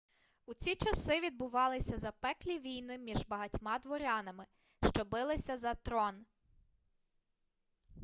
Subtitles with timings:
[0.45, 4.45] у ці часи відбувалися запеклі війни між багатьма дворянами
[4.93, 6.25] що билися за трон